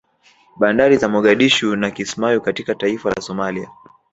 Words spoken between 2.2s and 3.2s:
katika taifa